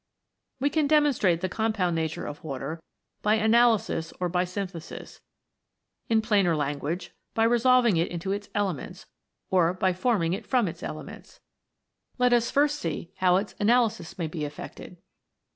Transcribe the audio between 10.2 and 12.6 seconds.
ing it from its elements. Let us